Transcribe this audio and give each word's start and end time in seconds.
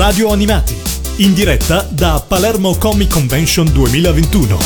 Radio 0.00 0.30
Animati, 0.30 0.74
in 1.18 1.34
diretta 1.34 1.86
da 1.90 2.24
Palermo 2.26 2.74
Comic 2.78 3.10
Convention 3.10 3.70
2021. 3.70 4.58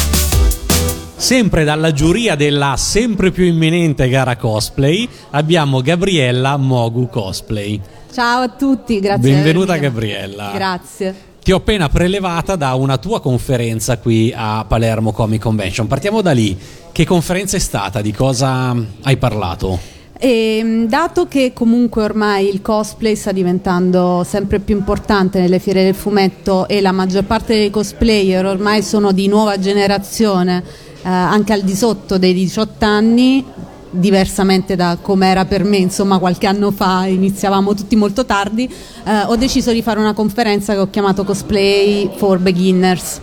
Sempre 1.16 1.64
dalla 1.64 1.92
giuria 1.92 2.36
della 2.36 2.76
sempre 2.76 3.32
più 3.32 3.42
imminente 3.42 4.08
gara 4.08 4.36
cosplay 4.36 5.08
abbiamo 5.30 5.80
Gabriella 5.80 6.56
Mogu 6.56 7.08
Cosplay. 7.08 7.80
Ciao 8.12 8.42
a 8.42 8.48
tutti, 8.50 9.00
grazie. 9.00 9.32
Benvenuta 9.32 9.76
Gabriella. 9.76 10.52
Grazie. 10.54 11.14
Ti 11.42 11.50
ho 11.50 11.56
appena 11.56 11.88
prelevata 11.88 12.54
da 12.54 12.74
una 12.74 12.96
tua 12.98 13.20
conferenza 13.20 13.98
qui 13.98 14.32
a 14.32 14.64
Palermo 14.68 15.10
Comic 15.10 15.42
Convention. 15.42 15.88
Partiamo 15.88 16.22
da 16.22 16.30
lì. 16.30 16.56
Che 16.92 17.04
conferenza 17.04 17.56
è 17.56 17.60
stata? 17.60 18.00
Di 18.00 18.12
cosa 18.12 18.72
hai 19.02 19.16
parlato? 19.16 19.94
E, 20.24 20.56
ehm, 20.56 20.88
dato 20.88 21.28
che 21.28 21.52
comunque 21.52 22.02
ormai 22.02 22.48
il 22.48 22.62
cosplay 22.62 23.14
sta 23.14 23.30
diventando 23.30 24.24
sempre 24.26 24.58
più 24.58 24.74
importante 24.74 25.38
nelle 25.38 25.58
fiere 25.58 25.84
del 25.84 25.94
fumetto 25.94 26.66
e 26.66 26.80
la 26.80 26.92
maggior 26.92 27.24
parte 27.24 27.52
dei 27.52 27.68
cosplayer 27.68 28.42
ormai 28.46 28.82
sono 28.82 29.12
di 29.12 29.28
nuova 29.28 29.58
generazione, 29.58 30.64
eh, 31.02 31.08
anche 31.08 31.52
al 31.52 31.60
di 31.60 31.74
sotto 31.76 32.16
dei 32.16 32.32
18 32.32 32.84
anni, 32.86 33.44
diversamente 33.90 34.76
da 34.76 34.96
come 34.98 35.28
era 35.28 35.44
per 35.44 35.62
me, 35.62 35.76
insomma 35.76 36.18
qualche 36.18 36.46
anno 36.46 36.70
fa 36.70 37.04
iniziavamo 37.04 37.74
tutti 37.74 37.94
molto 37.94 38.24
tardi, 38.24 38.64
eh, 39.04 39.24
ho 39.26 39.36
deciso 39.36 39.72
di 39.72 39.82
fare 39.82 40.00
una 40.00 40.14
conferenza 40.14 40.72
che 40.72 40.78
ho 40.78 40.88
chiamato 40.88 41.24
Cosplay 41.24 42.08
for 42.16 42.38
Beginners 42.38 43.20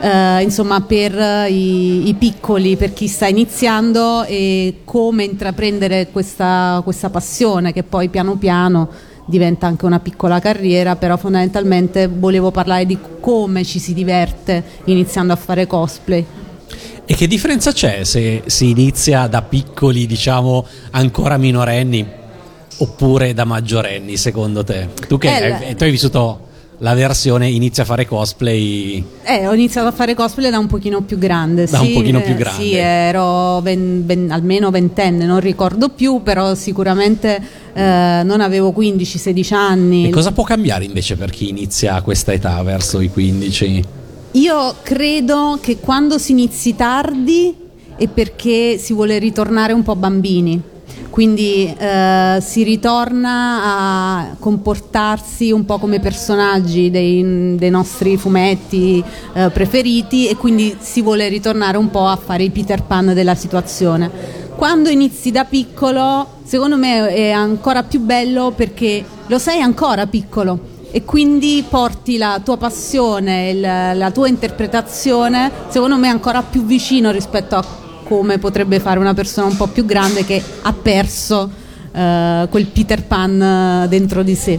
eh, 0.00 0.42
insomma 0.42 0.80
per 0.80 1.12
i, 1.48 2.08
i, 2.08 2.14
piccoli, 2.14 2.76
per 2.76 2.92
chi 2.92 3.06
sta 3.06 3.26
iniziando 3.26 4.24
e 4.24 4.80
come 4.84 5.24
intraprendere 5.24 6.08
questa, 6.10 6.80
questa 6.84 7.10
passione 7.10 7.72
che 7.72 7.82
poi 7.82 8.08
piano 8.08 8.36
piano 8.36 8.88
diventa 9.26 9.66
anche 9.66 9.84
una 9.86 10.00
piccola 10.00 10.38
carriera, 10.38 10.96
però 10.96 11.16
fondamentalmente 11.16 12.08
volevo 12.08 12.50
parlare 12.50 12.86
di 12.86 12.98
come 13.20 13.64
ci 13.64 13.78
si 13.78 13.94
diverte 13.94 14.62
iniziando 14.84 15.32
a 15.32 15.36
fare 15.36 15.66
cosplay. 15.66 16.24
E 17.06 17.14
che 17.14 17.26
differenza 17.26 17.72
c'è 17.72 18.04
se 18.04 18.42
si 18.46 18.70
inizia 18.70 19.26
da 19.26 19.42
piccoli, 19.42 20.06
diciamo, 20.06 20.66
ancora 20.90 21.36
minorenni, 21.36 22.06
oppure 22.78 23.34
da 23.34 23.44
maggiorenni, 23.44 24.16
secondo 24.16 24.64
te? 24.64 24.88
Tu 25.06 25.18
che 25.18 25.28
eh, 25.28 25.52
hai, 25.52 25.76
tu 25.76 25.82
hai 25.82 25.90
vissuto 25.90 26.52
la 26.84 26.92
versione 26.92 27.48
inizia 27.48 27.82
a 27.82 27.86
fare 27.86 28.04
cosplay. 28.04 29.02
Eh, 29.22 29.46
ho 29.48 29.54
iniziato 29.54 29.88
a 29.88 29.90
fare 29.90 30.14
cosplay 30.14 30.50
da 30.50 30.58
un 30.58 30.66
pochino 30.66 31.00
più 31.00 31.16
grande. 31.16 31.64
Da 31.64 31.78
sì, 31.78 31.86
un 31.86 31.92
pochino 31.94 32.20
più 32.20 32.34
grande. 32.34 32.62
Sì, 32.62 32.74
ero 32.74 33.62
ben, 33.62 34.04
ben, 34.04 34.30
almeno 34.30 34.70
ventenne, 34.70 35.24
non 35.24 35.40
ricordo 35.40 35.88
più, 35.88 36.22
però 36.22 36.54
sicuramente 36.54 37.40
eh, 37.72 38.20
non 38.22 38.42
avevo 38.42 38.74
15-16 38.76 39.54
anni. 39.54 40.08
E 40.08 40.10
cosa 40.10 40.32
può 40.32 40.44
cambiare 40.44 40.84
invece 40.84 41.16
per 41.16 41.30
chi 41.30 41.48
inizia 41.48 41.94
a 41.94 42.02
questa 42.02 42.34
età, 42.34 42.62
verso 42.62 43.00
i 43.00 43.08
15? 43.08 43.84
Io 44.32 44.74
credo 44.82 45.58
che 45.62 45.78
quando 45.78 46.18
si 46.18 46.32
inizi 46.32 46.76
tardi 46.76 47.54
è 47.96 48.08
perché 48.08 48.76
si 48.76 48.92
vuole 48.92 49.18
ritornare 49.18 49.72
un 49.72 49.82
po' 49.82 49.96
bambini 49.96 50.72
quindi 51.10 51.72
eh, 51.78 52.38
si 52.40 52.62
ritorna 52.62 53.62
a 53.62 54.36
comportarsi 54.38 55.52
un 55.52 55.64
po' 55.64 55.78
come 55.78 56.00
personaggi 56.00 56.90
dei, 56.90 57.54
dei 57.56 57.70
nostri 57.70 58.16
fumetti 58.16 59.02
eh, 59.32 59.50
preferiti 59.50 60.28
e 60.28 60.36
quindi 60.36 60.76
si 60.80 61.02
vuole 61.02 61.28
ritornare 61.28 61.76
un 61.76 61.90
po' 61.90 62.06
a 62.06 62.16
fare 62.16 62.42
i 62.42 62.50
Peter 62.50 62.82
Pan 62.82 63.12
della 63.14 63.34
situazione. 63.34 64.10
Quando 64.56 64.88
inizi 64.88 65.30
da 65.30 65.44
piccolo, 65.44 66.26
secondo 66.44 66.76
me 66.76 67.08
è 67.08 67.30
ancora 67.30 67.82
più 67.82 68.00
bello 68.00 68.52
perché 68.54 69.04
lo 69.26 69.38
sei 69.38 69.60
ancora 69.60 70.06
piccolo 70.06 70.72
e 70.90 71.04
quindi 71.04 71.64
porti 71.68 72.16
la 72.16 72.40
tua 72.44 72.56
passione, 72.56 73.50
il, 73.50 73.60
la 73.60 74.10
tua 74.12 74.28
interpretazione, 74.28 75.50
secondo 75.68 75.96
me 75.96 76.06
ancora 76.06 76.42
più 76.42 76.64
vicino 76.64 77.10
rispetto 77.10 77.56
a 77.56 77.64
come 78.04 78.38
potrebbe 78.38 78.78
fare 78.78 78.98
una 78.98 79.14
persona 79.14 79.46
un 79.46 79.56
po' 79.56 79.66
più 79.66 79.84
grande 79.84 80.24
che 80.24 80.42
ha 80.62 80.72
perso 80.72 81.50
uh, 81.90 82.48
quel 82.48 82.66
Peter 82.72 83.02
Pan 83.04 83.42
eh, 83.42 83.88
dentro 83.88 84.22
di 84.22 84.34
sé. 84.34 84.58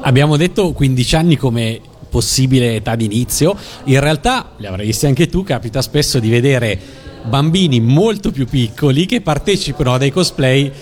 Abbiamo 0.00 0.36
detto 0.36 0.72
15 0.72 1.16
anni 1.16 1.36
come 1.36 1.80
possibile 2.08 2.76
età 2.76 2.94
d'inizio, 2.94 3.56
in 3.84 4.00
realtà, 4.00 4.52
li 4.56 4.66
avrai 4.66 4.86
visti 4.86 5.06
anche 5.06 5.28
tu, 5.28 5.42
capita 5.42 5.82
spesso 5.82 6.18
di 6.18 6.30
vedere 6.30 6.78
bambini 7.24 7.80
molto 7.80 8.30
più 8.30 8.46
piccoli 8.46 9.04
che 9.04 9.20
partecipano 9.20 9.94
a 9.94 9.98
dei 9.98 10.10
cosplay 10.10 10.72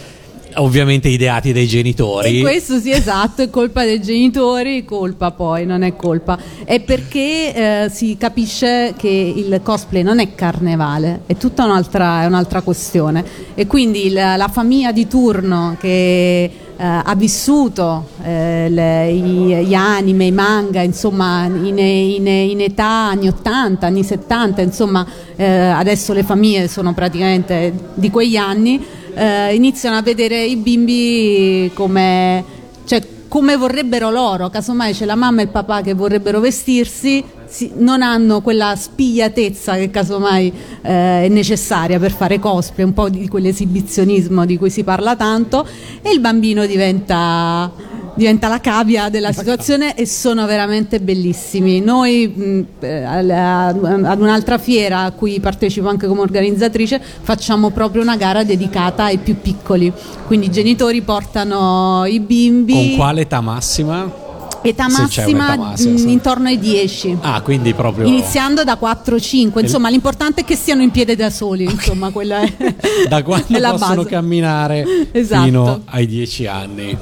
ovviamente 0.57 1.09
ideati 1.09 1.53
dai 1.53 1.67
genitori. 1.67 2.39
E 2.39 2.43
questo 2.43 2.79
sì, 2.79 2.91
esatto, 2.91 3.43
è 3.43 3.51
colpa 3.51 3.85
dei 3.85 4.01
genitori, 4.01 4.85
colpa 4.85 5.31
poi, 5.31 5.67
non 5.67 5.83
è 5.83 5.97
colpa. 5.97 6.39
È 6.65 6.81
perché 6.81 7.55
eh, 7.85 7.91
si 7.91 8.17
capisce 8.19 8.95
che 8.97 9.09
il 9.09 9.61
cosplay 9.63 10.03
non 10.03 10.19
è 10.19 10.35
carnevale, 10.35 11.23
è 11.27 11.37
tutta 11.37 11.65
un'altra, 11.65 12.23
è 12.23 12.27
un'altra 12.27 12.63
questione. 12.63 13.25
E 13.55 13.67
quindi 13.67 14.11
la, 14.11 14.37
la 14.37 14.49
famiglia 14.49 14.93
di 14.93 15.07
turno 15.07 15.77
che 15.79 16.51
Uh, 16.77 16.83
ha 16.83 17.15
vissuto 17.15 18.09
uh, 18.19 18.23
le, 18.23 19.09
i, 19.11 19.65
gli 19.65 19.73
anime, 19.73 20.27
i 20.27 20.31
manga, 20.31 20.83
insomma, 20.83 21.47
in, 21.47 21.79
in, 21.79 22.27
in, 22.27 22.61
età 22.61 22.85
anni 22.85 23.29
80, 23.29 23.87
anni 23.87 24.05
70, 24.05 24.61
insomma, 24.61 25.01
uh, 25.01 25.43
adesso 25.43 26.13
le 26.13 26.23
famiglie 26.23 26.69
sono 26.69 26.93
praticamente 26.93 27.73
di 27.95 28.11
quegli 28.11 28.37
anni 28.37 28.85
eh, 29.17 29.55
iniziano 29.55 29.97
a 29.97 30.03
vedere 30.03 30.45
i 30.45 30.57
bimbi 30.57 31.71
come, 31.73 32.45
cioè, 32.85 33.03
come 33.29 33.57
vorrebbero 33.57 34.11
loro, 34.11 34.51
casomai 34.51 34.93
c'è 34.93 35.07
la 35.07 35.15
mamma 35.15 35.41
e 35.41 35.45
il 35.45 35.51
papà 35.51 35.81
che 35.81 35.95
vorrebbero 35.95 36.39
vestirsi, 36.39 37.25
si, 37.47 37.73
non 37.77 38.03
hanno 38.03 38.43
quella 38.43 38.77
spigliatezza 38.77 39.77
che 39.77 39.91
casomai 39.91 40.53
eh, 40.83 41.25
è 41.25 41.29
necessaria 41.29 41.99
per 41.99 42.13
fare 42.13 42.39
cosplay, 42.39 42.85
un 42.85 42.93
po' 42.93 43.09
di 43.09 43.27
quell'esibizionismo 43.29 44.45
di 44.45 44.59
cui 44.59 44.71
si 44.71 44.85
parla 44.85 45.17
tanto 45.17 45.67
e 46.03 46.13
il 46.13 46.21
bambino 46.21 46.67
diventa 46.67 47.73
diventa 48.17 48.49
la 48.49 48.61
cavia 48.61 49.09
della 49.09 49.33
situazione 49.33 49.95
e 49.95 50.07
sono 50.07 50.47
veramente 50.47 51.01
bellissimi. 51.01 51.81
Noi 51.81 52.27
mh, 52.27 52.67
eh, 52.81 53.05
ad 53.05 54.21
un'altra 54.21 54.59
fiera 54.59 55.03
a 55.03 55.13
cui 55.13 55.39
partecipo 55.39 55.89
anche 55.89 56.07
come 56.07 56.23
organizzatrice 56.23 57.01
facciamo 57.01 57.71
proprio 57.71 58.03
una 58.03 58.17
gara 58.17 58.43
dedicata 58.43 59.05
ai 59.05 59.19
più 59.19 59.37
piccoli, 59.41 59.93
quindi 60.27 60.47
i 60.47 60.51
genitori 60.51 61.03
portano 61.03 62.05
i 62.07 62.19
bimbi. 62.21 62.73
Con 62.73 62.97
quale 62.97 63.21
età 63.23 63.41
massima? 63.41 64.25
Età 64.63 64.89
massima, 64.89 65.57
massima 65.57 65.97
sì. 65.97 66.11
intorno 66.11 66.49
ai 66.49 66.59
10. 66.59 67.19
Ah, 67.21 67.41
quindi 67.41 67.73
proprio. 67.73 68.07
Iniziando 68.07 68.65
da 68.65 68.77
4-5. 68.81 69.61
Insomma, 69.61 69.89
l'importante 69.91 70.41
è 70.41 70.45
che 70.45 70.57
stiano 70.57 70.83
in 70.83 70.91
piedi 70.91 71.15
da 71.15 71.31
soli. 71.31 71.65
Insomma, 71.65 72.11
quella 72.11 72.41
è. 72.41 72.53
da 73.07 73.23
quando 73.23 73.47
è 73.57 73.61
possono 73.61 74.03
base. 74.03 74.09
camminare 74.09 74.85
esatto. 75.13 75.45
fino 75.45 75.83
ai 75.85 76.07
10 76.07 76.47
anni 76.49 76.99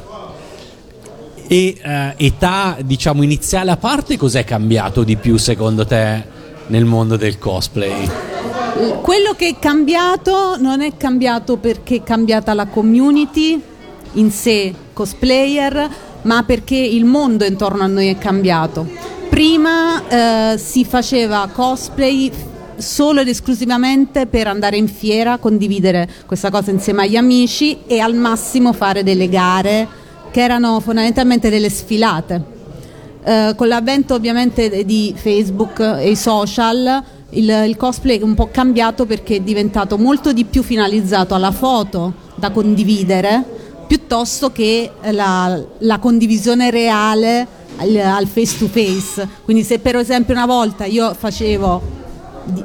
e 1.47 1.77
eh, 1.81 2.15
età 2.17 2.77
diciamo 2.83 3.23
iniziale 3.23 3.71
a 3.71 3.77
parte 3.77 4.17
cos'è 4.17 4.45
cambiato 4.45 5.03
di 5.03 5.17
più 5.17 5.37
secondo 5.37 5.85
te 5.87 6.23
nel 6.69 6.85
mondo 6.85 7.17
del 7.17 7.39
cosplay? 7.39 8.09
Quello 9.03 9.35
che 9.37 9.49
è 9.49 9.59
cambiato 9.59 10.57
non 10.59 10.81
è 10.81 10.97
cambiato 10.97 11.57
perché 11.59 11.97
è 11.97 12.03
cambiata 12.03 12.55
la 12.55 12.67
community 12.67 13.63
in 14.15 14.31
sé 14.31 14.75
cosplayer, 14.93 15.89
ma 16.23 16.43
perché 16.43 16.77
il 16.77 17.05
mondo 17.05 17.45
intorno 17.45 17.83
a 17.83 17.87
noi 17.87 18.09
è 18.09 18.19
cambiato. 18.19 18.89
Prima 19.29 20.53
eh, 20.53 20.59
si 20.59 20.85
faceva 20.85 21.49
cosplay 21.53 22.31
solo 22.77 23.21
ed 23.21 23.29
esclusivamente 23.29 24.27
per 24.27 24.49
andare 24.49 24.77
in 24.77 24.89
fiera, 24.89 25.39
condividere 25.39 26.09
questa 26.27 26.51
cosa 26.51 26.71
insieme 26.71 27.03
agli 27.03 27.17
amici 27.17 27.79
e 27.87 28.01
al 28.01 28.15
massimo 28.15 28.73
fare 28.73 29.05
delle 29.05 29.29
gare 29.29 30.03
che 30.35 30.41
erano 30.41 30.81
fondamentalmente 30.81 31.49
delle 31.49 31.71
sfilate. 31.71 32.43
Eh, 33.23 33.53
con 33.57 33.69
l'avvento 33.69 34.15
ovviamente 34.15 34.85
di 34.85 35.15
Facebook 35.17 35.79
e 35.79 36.11
i 36.11 36.17
social, 36.17 37.05
il, 37.31 37.49
il, 37.69 37.77
cosplay 37.77 38.19
è 38.19 38.23
un 38.25 38.35
po' 38.35 38.49
cambiato 38.51 39.07
perché 39.07 39.37
è 39.37 39.41
diventato 39.41 39.97
molto 39.97 40.33
di 40.33 40.45
più 40.45 40.65
finalizzato 40.65 41.37
alla 41.37 41.53
foto 41.53 42.15
da 42.35 42.51
condividere 42.51 43.45
piuttosto 43.87 44.51
che 44.51 44.91
la, 45.13 45.57
la 45.79 45.99
condivisione 46.01 46.73
reale 46.73 47.47
al, 47.77 47.95
al 47.95 48.27
face 48.27 48.59
to 48.59 48.67
face. 48.67 49.29
Quindi 49.45 49.63
se 49.63 49.79
per 49.79 49.95
esempio 49.95 50.35
una 50.35 50.47
volta 50.47 50.85
io 50.85 51.15
facevo 51.15 51.83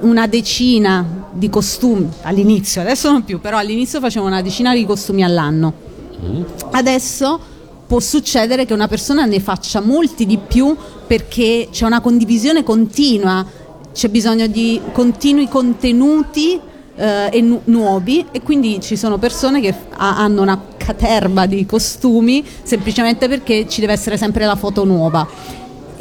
una 0.01 0.25
decina 0.25 1.27
di 1.33 1.49
costumi 1.51 2.09
all'inizio, 2.23 2.81
adesso 2.81 3.11
non 3.11 3.23
più, 3.23 3.39
però 3.39 3.57
all'inizio 3.59 3.99
facevo 3.99 4.25
una 4.25 4.41
decina 4.41 4.73
di 4.73 4.87
costumi 4.87 5.23
all'anno. 5.23 5.73
Mm. 6.19 6.41
Adesso 6.71 7.57
può 7.89 7.99
succedere 7.99 8.65
che 8.67 8.73
una 8.73 8.87
persona 8.87 9.25
ne 9.25 9.39
faccia 9.39 9.81
molti 9.81 10.27
di 10.27 10.37
più 10.37 10.75
perché 11.07 11.69
c'è 11.71 11.87
una 11.87 12.01
condivisione 12.01 12.61
continua, 12.61 13.43
c'è 13.91 14.09
bisogno 14.09 14.45
di 14.45 14.79
continui 14.91 15.47
contenuti 15.47 16.59
eh, 16.95 17.29
e 17.31 17.41
nu- 17.41 17.61
nuovi 17.63 18.27
e 18.29 18.43
quindi 18.43 18.79
ci 18.79 18.95
sono 18.95 19.17
persone 19.17 19.59
che 19.59 19.73
ha- 19.97 20.17
hanno 20.17 20.43
una 20.43 20.61
caterba 20.77 21.47
di 21.47 21.65
costumi 21.65 22.45
semplicemente 22.61 23.27
perché 23.27 23.67
ci 23.67 23.81
deve 23.81 23.93
essere 23.93 24.17
sempre 24.17 24.45
la 24.45 24.55
foto 24.55 24.83
nuova. 24.85 25.27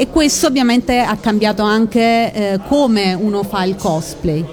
e 0.00 0.08
questo 0.11 0.46
ovviamente 0.46 1.00
ha 1.00 1.17
cambiato 1.17 1.62
anche 1.62 2.32
eh, 2.32 2.61
come 2.69 3.14
uno 3.14 3.43
fa 3.43 3.64
il 3.64 3.75
cosplay. 3.75 4.44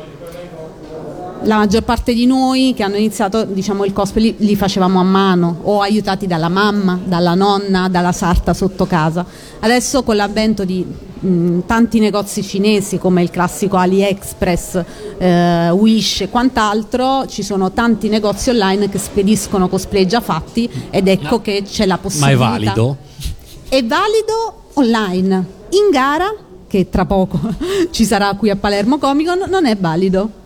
La 1.43 1.57
maggior 1.57 1.83
parte 1.83 2.13
di 2.13 2.25
noi 2.25 2.73
che 2.75 2.83
hanno 2.83 2.95
iniziato 2.95 3.43
diciamo, 3.43 3.85
il 3.85 3.93
cosplay 3.93 4.23
li, 4.23 4.35
li, 4.47 4.55
facevamo 4.55 4.99
a 4.99 5.03
mano 5.03 5.59
o 5.63 5.81
aiutati 5.81 6.25
dalla 6.27 6.49
mamma, 6.49 6.99
dalla 7.03 7.35
nonna, 7.35 7.87
dalla 7.87 8.11
sarta 8.11 8.53
sotto 8.53 8.85
casa. 8.85 9.25
Adesso 9.59 10.03
con 10.03 10.15
l'avvento 10.15 10.65
di 10.65 10.85
mh, 11.19 11.59
tanti 11.65 11.99
negozi 11.99 12.41
cinesi 12.41 12.97
come 12.97 13.21
il 13.21 13.29
classico 13.29 13.77
AliExpress, 13.77 14.83
eh, 15.17 15.69
Wish 15.71 16.21
e 16.21 16.29
quant'altro, 16.29 17.25
ci 17.27 17.43
sono 17.43 17.71
tanti 17.71 18.09
negozi 18.09 18.49
online 18.49 18.89
che 18.89 18.97
spediscono 18.97 19.67
cosplay 19.67 20.05
già 20.05 20.21
fatti 20.21 20.69
ed 20.89 21.07
ecco 21.07 21.41
che 21.41 21.63
c'è 21.63 21.85
la 21.85 21.97
possibilità. 21.97 22.37
Ma 22.37 22.45
è 22.45 22.49
valido? 22.49 22.97
È 23.69 23.83
valido 23.83 24.63
online. 24.73 25.53
In 25.69 25.89
gara, 25.91 26.33
che 26.67 26.89
tra 26.89 27.05
poco 27.05 27.39
ci 27.91 28.05
sarà 28.05 28.33
qui 28.35 28.49
a 28.49 28.55
Palermo 28.55 28.97
Comic 28.97 29.27
Con, 29.27 29.49
non 29.49 29.65
è 29.65 29.75
valido. 29.75 30.43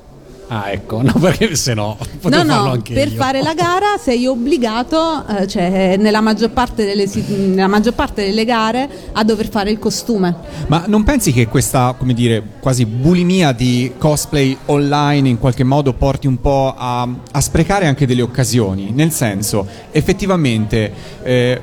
Ah, 0.50 0.72
ecco, 0.72 1.02
no, 1.04 1.14
perché 1.14 1.56
se 1.56 1.74
no 1.74 1.96
no, 2.24 2.44
no, 2.44 2.82
per 2.82 3.08
io. 3.08 3.16
fare 3.16 3.42
la 3.42 3.54
gara 3.54 3.98
sei 4.00 4.26
obbligato, 4.26 5.26
eh, 5.28 5.48
cioè 5.48 5.96
nella 5.98 6.22
maggior, 6.22 6.52
delle, 6.76 7.08
nella 7.28 7.68
maggior, 7.68 7.94
parte 7.94 8.26
delle, 8.26 8.46
gare, 8.46 8.90
a 9.14 9.24
dover 9.24 9.48
fare 9.48 9.70
il 9.70 9.80
costume. 9.80 10.36
Ma 10.68 10.86
non 10.88 11.04
pensi 11.04 11.32
che 11.32 11.48
questa, 11.48 11.96
come 11.98 12.14
dire, 12.14 12.42
quasi 12.60 12.86
bulimia 12.86 13.52
di 13.52 13.94
cosplay 13.98 14.58
online 14.66 15.30
in 15.30 15.38
qualche 15.38 15.64
modo 15.64 15.94
porti 15.94 16.26
un 16.28 16.42
po' 16.42 16.74
a, 16.76 17.08
a 17.32 17.42
sprecare 17.42 17.86
anche 17.86 18.08
delle 18.08 18.22
occasioni? 18.22 18.92
Nel 18.92 19.12
senso, 19.12 19.68
effettivamente. 19.92 20.92
Eh, 21.24 21.62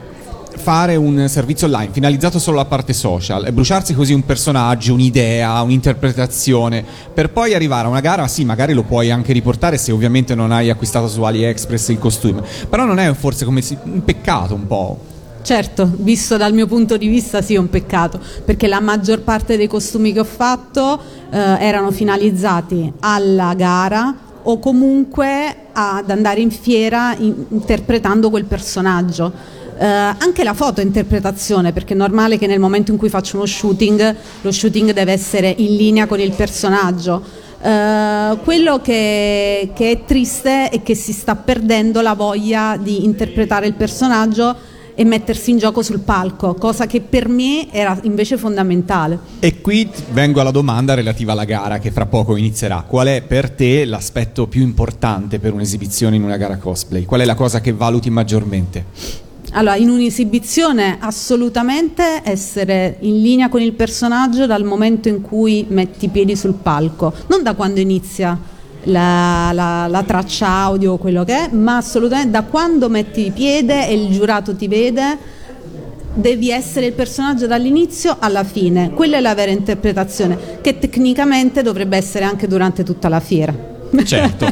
fare 0.57 0.97
un 0.97 1.29
servizio 1.29 1.67
online 1.67 1.93
finalizzato 1.93 2.39
solo 2.39 2.59
alla 2.59 2.69
parte 2.69 2.93
social 2.93 3.47
e 3.47 3.53
bruciarsi 3.53 3.95
così 3.95 4.13
un 4.13 4.25
personaggio, 4.25 4.95
un'idea, 4.95 5.61
un'interpretazione, 5.63 6.85
per 7.13 7.31
poi 7.31 7.55
arrivare 7.55 7.87
a 7.87 7.91
una 7.91 8.01
gara, 8.01 8.27
sì, 8.29 8.45
magari 8.45 8.73
lo 8.73 8.83
puoi 8.83 9.11
anche 9.11 9.33
riportare 9.33 9.79
se 9.79 9.93
ovviamente 9.93 10.35
non 10.35 10.53
hai 10.53 10.71
acquistato 10.71 11.09
su 11.09 11.23
AliExpress 11.23 11.89
il 11.89 11.99
costume, 11.99 12.43
però 12.69 12.85
non 12.85 12.99
è 12.99 13.13
forse 13.15 13.45
come 13.45 13.63
si, 13.63 13.77
un 13.85 14.05
peccato 14.05 14.55
un 14.55 14.67
po'. 14.67 14.99
Certo, 15.43 15.89
visto 15.99 16.37
dal 16.37 16.53
mio 16.53 16.67
punto 16.67 16.97
di 16.97 17.07
vista 17.07 17.41
sì 17.41 17.55
è 17.55 17.59
un 17.59 17.71
peccato, 17.71 18.19
perché 18.45 18.67
la 18.67 18.81
maggior 18.81 19.21
parte 19.21 19.57
dei 19.57 19.69
costumi 19.69 20.13
che 20.13 20.21
ho 20.21 20.25
fatto 20.25 20.99
eh, 21.31 21.39
erano 21.39 21.93
finalizzati 21.93 22.93
alla 23.01 23.55
gara 23.55 24.15
o 24.43 24.59
comunque 24.59 25.57
ad 25.73 26.11
andare 26.11 26.41
in 26.41 26.51
fiera 26.51 27.15
in, 27.17 27.45
interpretando 27.51 28.31
quel 28.31 28.45
personaggio 28.45 29.33
eh, 29.79 29.85
anche 29.85 30.43
la 30.43 30.55
fotointerpretazione, 30.55 31.73
perché 31.73 31.95
è 31.95 31.97
normale 31.97 32.39
che 32.39 32.47
nel 32.47 32.59
momento 32.61 32.93
in 32.93 32.99
cui 32.99 33.09
faccio 33.09 33.37
uno 33.37 33.47
shooting, 33.47 34.17
lo 34.41 34.53
shooting 34.53 34.93
deve 34.93 35.13
essere 35.13 35.55
in 35.57 35.77
linea 35.77 36.07
con 36.07 36.21
il 36.21 36.33
personaggio. 36.33 37.45
Uh, 37.59 38.39
quello 38.45 38.81
che, 38.81 39.71
che, 39.75 39.91
è 39.91 40.05
triste 40.05 40.69
è 40.69 40.83
che 40.83 40.95
si 40.95 41.13
sta 41.13 41.35
perdendo 41.35 42.01
la 42.01 42.15
voglia 42.15 42.77
di 42.77 43.05
interpretare 43.05 43.67
il 43.67 43.73
personaggio 43.73 44.55
e 44.95 45.05
mettersi 45.05 45.51
in 45.51 45.59
gioco 45.59 45.83
sul 45.83 46.01
palco, 46.01 46.55
cosa 46.55 46.87
che 46.87 47.01
per 47.01 47.29
me 47.29 47.73
era 47.73 47.99
invece 48.03 48.37
fondamentale. 48.37 49.19
E 49.41 49.61
qui 49.61 49.91
vengo 50.13 50.41
alla 50.41 50.51
domanda 50.51 50.95
relativa 50.95 51.33
alla 51.33 51.45
gara 51.45 51.79
che 51.79 51.91
fra 51.91 52.07
poco 52.07 52.37
inizierà. 52.37 52.85
Qual 52.87 53.07
è 53.09 53.23
per 53.23 53.51
te 53.51 53.85
l'aspetto 53.85 54.47
più 54.47 54.63
importante 54.63 55.39
per 55.39 55.53
un'esibizione 55.53 56.17
in 56.17 56.23
una 56.23 56.37
gara 56.37 56.57
cosplay? 56.57 57.05
Qual 57.05 57.21
è 57.21 57.25
la 57.25 57.35
cosa 57.35 57.61
che 57.61 57.73
valuti 57.73 58.11
maggiormente? 58.11 59.26
Allora, 59.53 59.77
in 59.77 59.89
un'esibizione 59.89 60.99
assolutamente 61.01 62.21
essere 62.25 62.97
in 63.01 63.21
linea 63.23 63.49
con 63.49 63.63
il 63.63 63.73
personaggio 63.73 64.47
dal 64.47 64.65
momento 64.65 65.09
in 65.09 65.21
cui 65.23 65.65
metti 65.69 66.07
i 66.07 66.09
piedi 66.09 66.37
sul 66.37 66.55
palco, 66.55 67.13
non 67.29 67.43
da 67.43 67.55
quando 67.55 67.81
inizia 67.81 68.39
la, 68.85 69.51
la, 69.53 69.87
la 69.87 70.03
traccia 70.03 70.47
audio 70.47 70.93
o 70.93 70.97
quello 70.99 71.25
che 71.25 71.47
è, 71.47 71.49
ma 71.53 71.77
assolutamente 71.79 72.31
da 72.31 72.43
quando 72.43 72.89
metti 72.89 73.27
i 73.27 73.31
piede 73.31 73.89
e 73.89 73.95
il 73.95 74.13
giurato 74.13 74.55
ti 74.55 74.69
vede 74.69 75.35
devi 76.17 76.51
essere 76.51 76.87
il 76.87 76.93
personaggio 76.95 77.47
dall'inizio 77.47 78.17
alla 78.19 78.43
fine. 78.43 78.91
Quella 78.91 79.19
è 79.19 79.21
la 79.21 79.35
vera 79.35 79.51
interpretazione, 79.51 80.59
che 80.63 80.79
tecnicamente 80.79 81.63
dovrebbe 81.63 81.97
essere 81.97 82.25
anche 82.25 82.47
durante 82.49 82.83
tutta 82.83 83.09
la 83.09 83.21
fiera. 83.21 83.76
Certo. 84.05 84.47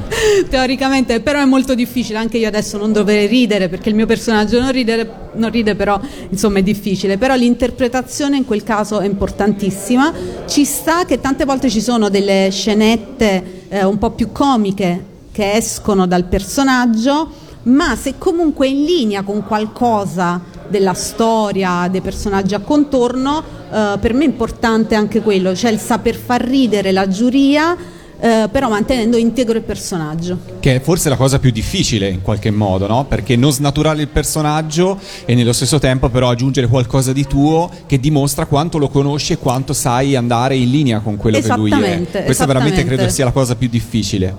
Teoricamente, 0.48 1.20
però 1.20 1.40
è 1.40 1.44
molto 1.44 1.74
difficile, 1.74 2.18
anche 2.18 2.38
io 2.38 2.48
adesso 2.48 2.76
non 2.76 2.92
dovrei 2.92 3.26
ridere 3.26 3.68
perché 3.68 3.88
il 3.88 3.94
mio 3.94 4.06
personaggio 4.06 4.60
non, 4.60 4.72
ridere, 4.72 5.08
non 5.34 5.50
ride, 5.50 5.74
però 5.74 6.00
insomma 6.28 6.58
è 6.58 6.62
difficile. 6.62 7.18
Però 7.18 7.34
l'interpretazione 7.34 8.36
in 8.36 8.44
quel 8.44 8.62
caso 8.62 9.00
è 9.00 9.06
importantissima. 9.06 10.12
Ci 10.46 10.64
sta 10.64 11.04
che 11.04 11.20
tante 11.20 11.44
volte 11.44 11.70
ci 11.70 11.80
sono 11.80 12.08
delle 12.08 12.48
scenette 12.50 13.66
eh, 13.68 13.84
un 13.84 13.98
po' 13.98 14.10
più 14.10 14.32
comiche 14.32 15.12
che 15.32 15.52
escono 15.52 16.06
dal 16.06 16.24
personaggio, 16.24 17.42
ma 17.64 17.96
se 17.96 18.14
comunque 18.18 18.66
è 18.66 18.70
in 18.70 18.84
linea 18.84 19.22
con 19.22 19.44
qualcosa 19.44 20.40
della 20.68 20.94
storia, 20.94 21.88
dei 21.90 22.00
personaggi 22.00 22.54
a 22.54 22.60
contorno, 22.60 23.42
eh, 23.70 23.98
per 24.00 24.14
me 24.14 24.24
è 24.24 24.26
importante 24.26 24.94
anche 24.94 25.20
quello, 25.20 25.54
cioè 25.54 25.70
il 25.70 25.78
saper 25.78 26.14
far 26.14 26.42
ridere 26.42 26.92
la 26.92 27.08
giuria 27.08 27.76
eh, 28.24 28.48
però 28.50 28.70
mantenendo 28.70 29.18
integro 29.18 29.58
il 29.58 29.64
personaggio. 29.64 30.38
Che 30.58 30.76
è 30.76 30.80
forse 30.80 31.10
la 31.10 31.16
cosa 31.16 31.38
più 31.38 31.50
difficile 31.50 32.08
in 32.08 32.22
qualche 32.22 32.50
modo, 32.50 32.86
no? 32.86 33.04
Perché 33.04 33.36
non 33.36 33.52
snaturare 33.52 34.00
il 34.00 34.08
personaggio 34.08 34.98
e 35.26 35.34
nello 35.34 35.52
stesso 35.52 35.78
tempo 35.78 36.08
però 36.08 36.30
aggiungere 36.30 36.66
qualcosa 36.66 37.12
di 37.12 37.26
tuo 37.26 37.68
che 37.86 38.00
dimostra 38.00 38.46
quanto 38.46 38.78
lo 38.78 38.88
conosci 38.88 39.34
e 39.34 39.36
quanto 39.36 39.74
sai 39.74 40.16
andare 40.16 40.56
in 40.56 40.70
linea 40.70 41.00
con 41.00 41.18
quello 41.18 41.38
che 41.38 41.54
lui 41.54 41.70
è. 41.70 42.24
Questa 42.24 42.46
veramente 42.46 42.82
credo 42.84 43.10
sia 43.10 43.26
la 43.26 43.32
cosa 43.32 43.56
più 43.56 43.68
difficile. 43.68 44.34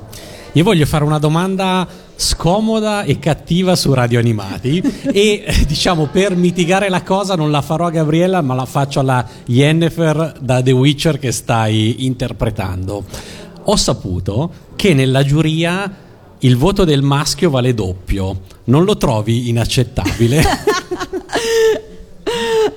Io 0.53 0.63
voglio 0.63 0.85
fare 0.87 1.03
una 1.03 1.19
domanda 1.19 1.85
scomoda 2.15 3.03
e 3.03 3.19
cattiva 3.19 3.75
su 3.75 3.93
Radio 3.93 4.19
Animati 4.19 4.81
e 5.11 5.43
diciamo 5.67 6.07
per 6.07 6.35
mitigare 6.35 6.87
la 6.87 7.03
cosa 7.03 7.35
non 7.35 7.51
la 7.51 7.61
farò 7.61 7.87
a 7.87 7.89
Gabriella 7.89 8.41
ma 8.41 8.53
la 8.53 8.65
faccio 8.65 9.01
alla 9.01 9.27
Yennefer 9.45 10.35
da 10.39 10.61
The 10.61 10.71
Witcher 10.71 11.19
che 11.19 11.33
stai 11.33 12.05
interpretando 12.05 13.03
ho 13.65 13.75
saputo 13.75 14.51
che 14.75 14.93
nella 14.93 15.23
giuria 15.23 16.03
il 16.39 16.57
voto 16.57 16.83
del 16.83 17.01
maschio 17.01 17.49
vale 17.49 17.73
doppio. 17.73 18.41
Non 18.65 18.83
lo 18.83 18.97
trovi 18.97 19.49
inaccettabile? 19.49 20.43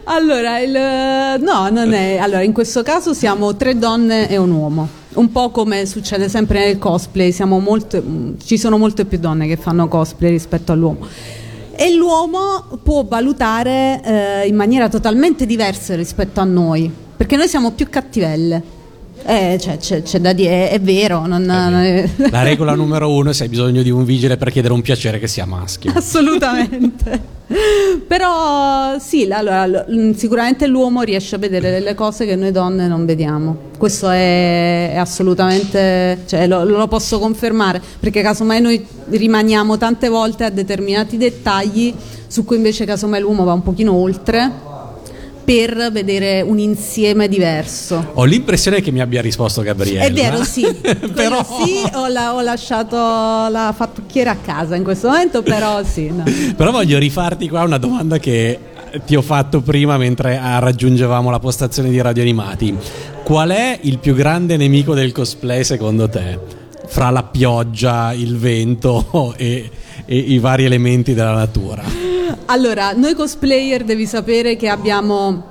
allora, 0.05 0.61
il, 0.61 1.43
no, 1.43 1.69
non 1.69 1.93
è. 1.93 2.17
Allora, 2.17 2.43
in 2.43 2.53
questo 2.53 2.83
caso 2.83 3.13
siamo 3.13 3.57
tre 3.57 3.77
donne 3.77 4.29
e 4.29 4.37
un 4.37 4.51
uomo. 4.51 4.89
Un 5.15 5.33
po' 5.33 5.51
come 5.51 5.85
succede 5.85 6.29
sempre 6.29 6.67
nel 6.67 6.79
cosplay, 6.79 7.35
molte, 7.45 8.03
ci 8.43 8.57
sono 8.57 8.79
molte 8.79 9.05
più 9.05 9.19
donne 9.19 9.47
che 9.47 9.57
fanno 9.57 9.89
cosplay 9.89 10.31
rispetto 10.31 10.73
all'uomo. 10.73 11.07
E 11.75 11.95
l'uomo 11.95 12.79
può 12.83 13.05
valutare 13.05 14.01
eh, 14.03 14.47
in 14.47 14.55
maniera 14.55 14.89
totalmente 14.89 15.45
diversa 15.45 15.95
rispetto 15.95 16.41
a 16.41 16.45
noi, 16.45 16.91
perché 17.17 17.37
noi 17.37 17.49
siamo 17.49 17.73
più 17.73 17.89
cattivelle. 17.91 18.77
Eh, 19.25 19.59
cioè, 19.61 19.77
c'è, 19.77 20.03
c'è, 20.03 20.21
da 20.21 20.33
dire, 20.33 20.69
è, 20.69 20.73
è 20.73 20.81
vero. 20.81 21.27
Non, 21.27 21.43
non 21.43 21.75
è... 21.75 22.09
La 22.31 22.43
regola 22.43 22.75
numero 22.77 23.13
uno 23.13 23.31
è 23.31 23.33
se 23.33 23.45
hai 23.45 23.49
bisogno 23.49 23.83
di 23.83 23.91
un 23.91 24.05
vigile 24.05 24.37
per 24.37 24.51
chiedere 24.51 24.73
un 24.75 24.83
piacere 24.83 25.19
che 25.19 25.29
sia 25.29 25.45
maschio. 25.45 25.93
Assolutamente. 25.95 27.37
Però 28.07 28.99
sì, 28.99 29.27
allora, 29.31 29.87
sicuramente 30.15 30.67
l'uomo 30.67 31.01
riesce 31.01 31.37
a 31.37 31.39
vedere 31.39 31.71
delle 31.71 31.95
cose 31.95 32.27
che 32.27 32.37
noi 32.37 32.53
donne 32.53 32.87
non 32.89 33.07
vediamo. 33.07 33.57
Questo 33.79 34.11
è, 34.11 34.93
è 34.93 34.97
assolutamente, 34.97 36.25
cioè, 36.27 36.47
lo, 36.47 36.65
lo, 36.65 36.87
posso 36.89 37.19
confermare, 37.19 37.81
perché 38.01 38.21
casomai 38.21 38.61
noi 38.61 38.87
rimaniamo 39.09 39.79
tante 39.79 40.09
volte 40.09 40.45
a 40.45 40.51
determinati 40.51 41.17
dettagli 41.17 41.95
su 42.27 42.45
cui 42.45 42.57
invece 42.57 42.85
casomai 42.85 43.21
l'uomo 43.21 43.45
va 43.45 43.55
un 43.55 43.63
pochino 43.63 43.95
oltre 43.95 44.67
per 45.49 45.91
vedere 45.91 46.43
un 46.43 46.59
insieme 46.59 47.27
diverso. 47.27 48.11
Ho 48.13 48.25
l'impressione 48.25 48.83
che 48.83 48.91
mi 48.91 49.01
abbia 49.01 49.23
risposto 49.23 49.63
Gabriele. 49.63 50.05
È 50.05 50.13
vero, 50.13 50.45
sì. 50.45 50.63
però 51.15 51.43
sì, 51.43 51.89
ho, 51.95 52.07
la, 52.09 52.35
ho, 52.35 52.43
lasciato 52.43 52.97
la 52.97 53.73
fattucchiera 53.75 54.33
a 54.33 54.37
casa 54.37 54.77
in 54.77 54.85
questo 54.85 55.09
momento, 55.09 55.41
però 55.41 55.83
sì. 55.85 56.11
No. 56.11 56.25
però 56.55 56.71
voglio 56.71 56.99
rifarti 56.99 57.49
qua 57.49 57.63
una 57.63 57.79
domanda 57.79 58.19
che 58.19 58.59
ti 59.07 59.17
ho 59.17 59.23
fatto 59.23 59.63
prima 59.63 59.97
mentre 59.97 60.39
raggiungevamo 60.39 61.31
la 61.31 61.39
postazione 61.39 61.89
di 61.89 61.99
Radio 61.99 62.25
Animati. 62.25 62.77
Qual 63.23 63.49
è 63.49 63.79
il 63.81 64.01
più 64.01 64.15
grande 64.15 64.59
nemico 64.59 64.93
del 64.93 65.13
cosplay 65.13 65.65
secondo 65.65 66.11
te? 66.11 66.39
Fra 66.89 67.09
la 67.09 67.23
pioggia, 67.23 68.13
il 68.13 68.37
vento 68.37 69.33
e, 69.39 69.71
e 70.05 70.15
i 70.15 70.39
vari 70.41 70.67
elementi 70.67 71.15
della 71.15 71.33
natura. 71.33 72.08
Allora, 72.51 72.93
noi 72.95 73.13
cosplayer 73.13 73.85
devi 73.85 74.07
sapere 74.07 74.57
che 74.57 74.71
abbiamo 74.71 75.43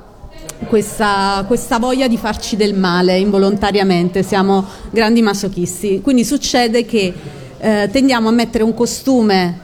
questa, 0.67 1.43
questa, 1.45 1.77
voglia 1.77 2.07
di 2.07 2.17
farci 2.17 2.55
del 2.55 2.73
male 2.73 3.19
involontariamente, 3.19 4.23
siamo 4.23 4.65
grandi 4.89 5.21
masochisti. 5.21 6.01
Quindi 6.01 6.25
succede 6.25 6.85
che 6.85 7.13
eh, 7.59 7.89
tendiamo 7.91 8.29
a 8.29 8.31
mettere 8.31 8.63
un 8.63 8.73
costume, 8.73 9.59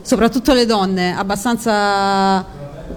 soprattutto 0.00 0.54
le 0.54 0.64
donne, 0.64 1.14
abbastanza 1.14 2.42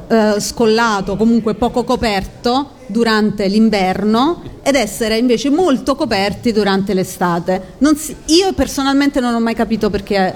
eh, 0.08 0.36
scollato, 0.40 1.18
comunque 1.18 1.56
poco 1.56 1.84
coperto 1.84 2.76
durante 2.88 3.48
l'inverno 3.48 4.42
ed 4.64 4.76
essere 4.76 5.18
invece 5.18 5.50
molto 5.50 5.96
coperti 5.96 6.54
durante 6.54 6.94
l'estate. 6.94 7.74
Si- 7.98 8.16
io 8.28 8.54
personalmente 8.54 9.20
non 9.20 9.34
ho 9.34 9.42
mai 9.42 9.54
capito 9.54 9.90
perché 9.90 10.34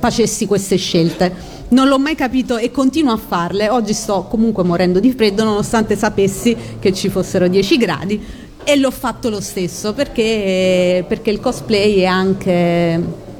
facessi 0.00 0.46
queste 0.46 0.74
scelte. 0.74 1.58
Non 1.70 1.86
l'ho 1.86 2.00
mai 2.00 2.16
capito 2.16 2.56
e 2.56 2.72
continuo 2.72 3.12
a 3.12 3.16
farle. 3.16 3.68
Oggi 3.68 3.92
sto 3.92 4.26
comunque 4.28 4.64
morendo 4.64 4.98
di 4.98 5.12
freddo 5.12 5.44
nonostante 5.44 5.96
sapessi 5.96 6.56
che 6.80 6.92
ci 6.92 7.08
fossero 7.08 7.46
10 7.46 7.76
gradi 7.76 8.20
e 8.64 8.76
l'ho 8.76 8.90
fatto 8.90 9.30
lo 9.30 9.40
stesso 9.40 9.92
perché, 9.92 11.04
perché 11.06 11.30
il 11.30 11.38
cosplay 11.38 11.98
è 11.98 12.06
anche, 12.06 12.94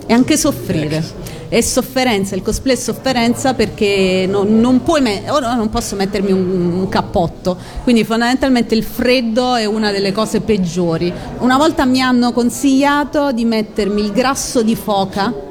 è 0.06 0.12
anche 0.12 0.36
soffrire. 0.36 1.28
È 1.48 1.60
sofferenza, 1.60 2.36
il 2.36 2.42
cosplay 2.42 2.76
è 2.76 2.78
sofferenza 2.78 3.54
perché 3.54 4.26
non, 4.28 4.60
non 4.60 4.84
puoi 4.84 5.00
me- 5.00 5.22
non 5.26 5.68
posso 5.68 5.96
mettermi 5.96 6.30
un, 6.30 6.72
un 6.72 6.88
cappotto, 6.88 7.56
quindi 7.82 8.04
fondamentalmente 8.04 8.76
il 8.76 8.84
freddo 8.84 9.56
è 9.56 9.64
una 9.64 9.90
delle 9.90 10.12
cose 10.12 10.40
peggiori. 10.40 11.12
Una 11.38 11.56
volta 11.56 11.84
mi 11.84 12.00
hanno 12.00 12.30
consigliato 12.30 13.32
di 13.32 13.44
mettermi 13.44 14.00
il 14.00 14.12
grasso 14.12 14.62
di 14.62 14.76
foca 14.76 15.48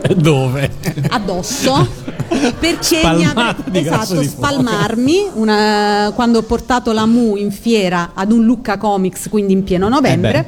Dove? 0.16 0.70
addosso 1.08 1.86
perché 2.58 2.96
mi 3.02 3.22
Spalmata 3.22 3.62
di 3.70 3.82
grasso 3.82 4.20
esatto, 4.20 4.28
spalmarmi 4.28 5.30
una- 5.34 6.12
quando 6.14 6.38
ho 6.38 6.42
portato 6.42 6.92
la 6.92 7.06
Mu 7.06 7.36
in 7.36 7.50
fiera 7.50 8.10
ad 8.14 8.32
un 8.32 8.44
Lucca 8.44 8.78
Comics, 8.78 9.28
quindi 9.28 9.52
in 9.52 9.64
pieno 9.64 9.88
novembre. 9.88 10.46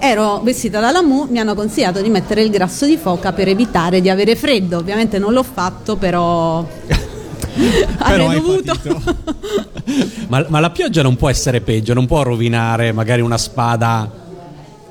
Ero 0.00 0.40
vestita 0.44 0.78
dalla 0.80 1.02
Mu, 1.02 1.26
mi 1.28 1.38
hanno 1.38 1.54
consigliato 1.54 2.00
di 2.00 2.08
mettere 2.08 2.42
il 2.42 2.50
grasso 2.50 2.86
di 2.86 2.96
foca 2.96 3.32
per 3.32 3.48
evitare 3.48 4.00
di 4.00 4.08
avere 4.08 4.36
freddo. 4.36 4.78
Ovviamente 4.78 5.18
non 5.18 5.32
l'ho 5.32 5.42
fatto, 5.42 5.96
però 5.96 6.64
avrei 7.98 8.26
hai 8.26 8.40
dovuto. 8.40 8.72
Ma, 10.28 10.44
ma 10.48 10.60
la 10.60 10.70
pioggia 10.70 11.02
non 11.02 11.16
può 11.16 11.28
essere 11.30 11.60
peggio, 11.62 11.94
non 11.94 12.06
può 12.06 12.22
rovinare 12.22 12.92
magari 12.92 13.22
una 13.22 13.38
spada 13.38 14.08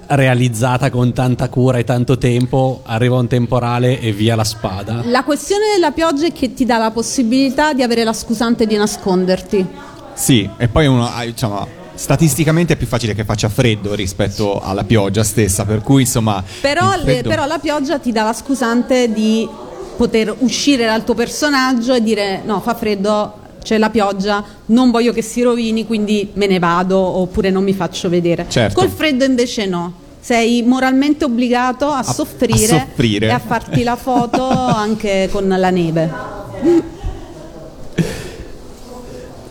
realizzata 0.07 0.89
con 0.89 1.13
tanta 1.13 1.49
cura 1.49 1.77
e 1.77 1.83
tanto 1.83 2.17
tempo, 2.17 2.81
arriva 2.83 3.17
un 3.17 3.27
temporale 3.27 3.99
e 3.99 4.11
via 4.11 4.35
la 4.35 4.43
spada. 4.43 5.01
La 5.05 5.23
questione 5.23 5.65
della 5.73 5.91
pioggia 5.91 6.27
è 6.27 6.31
che 6.31 6.53
ti 6.53 6.65
dà 6.65 6.77
la 6.77 6.91
possibilità 6.91 7.73
di 7.73 7.83
avere 7.83 8.03
la 8.03 8.13
scusante 8.13 8.65
di 8.65 8.75
nasconderti. 8.75 9.65
Sì, 10.13 10.49
e 10.57 10.67
poi 10.67 10.87
uno, 10.87 11.09
diciamo, 11.25 11.67
statisticamente 11.93 12.73
è 12.73 12.75
più 12.75 12.87
facile 12.87 13.13
che 13.13 13.23
faccia 13.23 13.49
freddo 13.49 13.93
rispetto 13.93 14.59
alla 14.59 14.83
pioggia 14.83 15.23
stessa, 15.23 15.65
per 15.65 15.81
cui 15.81 16.01
insomma... 16.01 16.43
Però, 16.61 16.91
freddo- 16.91 17.29
però 17.29 17.45
la 17.45 17.59
pioggia 17.59 17.99
ti 17.99 18.11
dà 18.11 18.23
la 18.23 18.33
scusante 18.33 19.11
di 19.11 19.47
poter 19.97 20.33
uscire 20.39 20.85
dal 20.85 21.03
tuo 21.03 21.15
personaggio 21.15 21.93
e 21.93 22.01
dire 22.01 22.41
no, 22.45 22.61
fa 22.61 22.75
freddo, 22.75 23.33
c'è 23.67 23.77
la 23.77 23.89
pioggia, 23.89 24.41
non 24.67 24.91
voglio 24.91 25.11
che 25.11 25.21
si 25.21 25.41
rovini, 25.41 25.85
quindi 25.85 26.29
me 26.35 26.47
ne 26.47 26.57
vado 26.57 26.97
oppure 26.97 27.49
non 27.49 27.65
mi 27.65 27.73
faccio 27.73 28.07
vedere. 28.07 28.45
Certo. 28.47 28.79
Col 28.79 28.89
freddo 28.89 29.25
invece 29.25 29.65
no. 29.65 30.05
Sei 30.21 30.63
moralmente 30.63 31.25
obbligato 31.25 31.89
a, 31.89 32.01
soffrire, 32.01 32.77
a 32.77 32.79
soffrire. 32.79 33.27
e 33.27 33.31
a 33.31 33.39
farti 33.39 33.83
la 33.83 33.97
foto 33.97 34.47
anche 34.47 35.27
con 35.33 35.49
la 35.49 35.69
neve. 35.69 36.09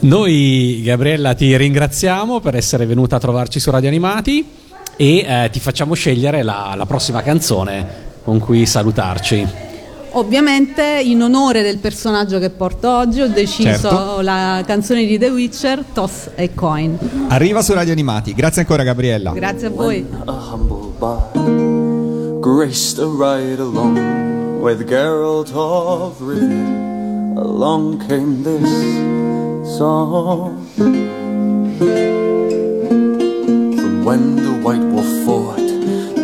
Noi, 0.01 0.81
Gabriella, 0.83 1.35
ti 1.35 1.55
ringraziamo 1.55 2.41
per 2.41 2.57
essere 2.57 2.87
venuta 2.87 3.17
a 3.17 3.21
trovarci 3.21 3.61
su 3.61 3.71
Radio 3.71 3.89
Animati 3.89 4.49
e 4.97 5.17
eh, 5.19 5.51
ti 5.53 5.61
facciamo 5.61 5.93
scegliere 5.93 6.43
la, 6.43 6.73
la 6.75 6.87
prossima 6.87 7.21
canzone 7.21 8.05
con 8.25 8.39
cui 8.39 8.65
salutarci. 8.65 9.75
Ovviamente 10.19 10.83
in 11.05 11.23
onore 11.23 11.63
del 11.63 11.77
personaggio 11.79 12.39
che 12.39 12.49
porto 12.49 12.91
oggi 12.91 13.21
ho 13.21 13.29
deciso 13.29 13.89
Certo. 13.89 14.21
la 14.23 14.63
canzone 14.67 15.05
di 15.05 15.19
The 15.19 15.29
Witcher, 15.29 15.85
Toss 15.93 16.31
e 16.35 16.55
Coin. 16.55 16.99
Arriva 17.29 17.61
su 17.61 17.75
Radio 17.75 17.93
Animati, 17.93 18.33
grazie 18.33 18.63
ancora 18.63 18.83
Gabriella. 18.83 19.33
Grazie 19.33 19.67
a 19.67 19.71
voi. 19.71 20.07
graced 22.41 22.99
a 23.01 23.07
ride 23.07 23.59
along 23.61 23.99
with 24.63 24.85
Geralt 24.87 25.51
of 25.53 26.21
Rivia. 26.21 27.37
Along 27.37 27.99
came 28.07 28.43
this 28.45 29.77
song. 29.77 30.65
From 33.77 34.05
when 34.05 34.37
the 34.37 34.53
White 34.63 34.85
Wolf 34.93 35.07
fought 35.27 35.59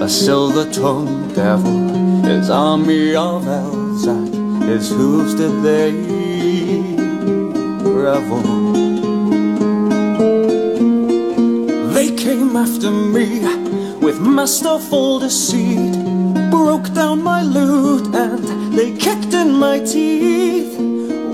a 0.01 0.09
silver-tongued 0.09 1.35
devil, 1.35 2.12
army 2.51 3.15
of 3.15 3.47
elves 3.47 4.07
at 4.07 4.33
his 4.69 4.89
hooves 4.91 5.35
did 5.35 5.63
they 5.63 5.93
revel. 7.83 8.43
They 11.95 12.11
came 12.17 12.57
after 12.57 12.91
me 12.91 13.41
with 13.99 14.21
masterful 14.21 15.21
deceit, 15.21 15.95
broke 16.51 16.93
down 16.95 17.23
my 17.23 17.43
loot 17.43 18.15
and 18.15 18.75
they 18.77 18.93
kicked 18.97 19.35
in 19.35 19.53
my 19.53 19.79
teeth, 19.81 20.79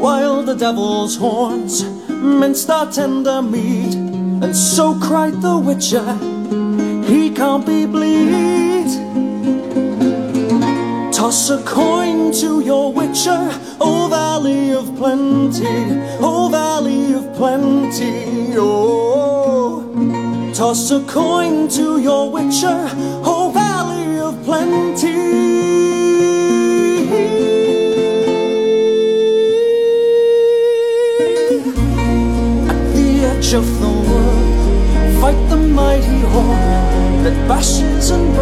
while 0.00 0.42
the 0.42 0.54
devil's 0.54 1.16
horns 1.16 1.84
minced 2.08 2.68
our 2.70 2.90
tender 2.90 3.40
meat, 3.42 3.94
and 3.94 4.54
so 4.56 4.98
cried 4.98 5.40
the 5.40 5.56
witcher, 5.56 6.14
he 7.10 7.30
can't 7.30 7.64
be 7.64 7.86
bleed. 7.86 8.77
Toss 11.28 11.50
a 11.50 11.62
coin 11.62 12.32
to 12.40 12.61
your 12.61 12.90
witcher, 12.90 13.52
O 13.82 14.08
Valley 14.08 14.73
of 14.73 14.97
Plenty, 14.97 15.66
O 16.23 16.49
Valley 16.49 17.12
of 17.12 17.35
Plenty, 17.35 18.54
oh. 18.56 19.85
Toss 20.54 20.90
a 20.90 21.02
coin 21.04 21.68
to 21.68 22.00
your 22.00 22.30
witcher, 22.30 22.80
O 23.26 23.50
Valley 23.52 24.18
of 24.20 24.42
Plenty. 24.44 25.12
At 32.70 32.94
the 32.94 33.25
edge 33.26 33.52
of 33.52 33.66
the 33.82 33.92
world, 34.08 35.20
fight 35.20 35.50
the 35.50 35.58
mighty 35.58 36.20
horde 36.32 37.26
that 37.26 37.37
bashes 37.47 38.08
and 38.08 38.35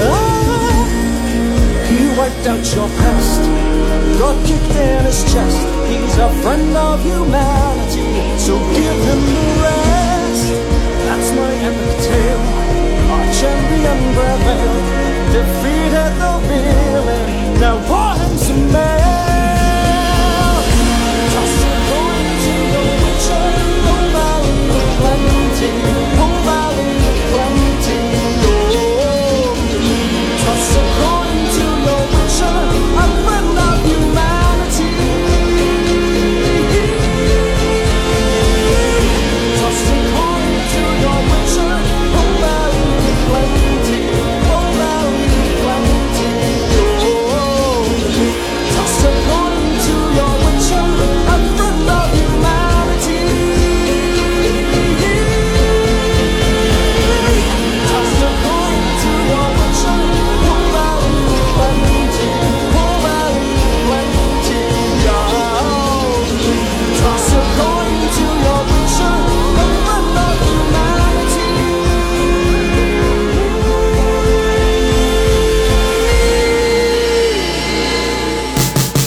Ah, 0.03 0.85
he 1.89 1.99
wiped 2.17 2.47
out 2.47 2.63
your 2.75 2.89
past, 2.99 3.41
got 4.19 4.35
kicked 4.47 4.75
in 4.75 5.05
his 5.05 5.23
chest. 5.33 5.59
He's 5.89 6.17
a 6.17 6.29
friend 6.41 6.77
of 6.77 7.03
humanity, 7.03 7.90